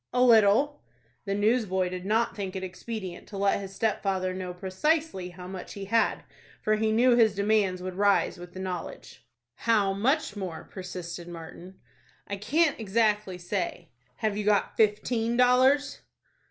[0.13, 0.81] "A little."
[1.25, 5.73] The newsboy did not think it expedient to let his stepfather know precisely how much
[5.73, 6.23] he had,
[6.63, 9.23] for he knew his demands would rise with the knowledge.
[9.53, 11.75] "How much more?" persisted Martin.
[12.27, 15.99] "I can't exactly say." "Have you got fifteen dollars?"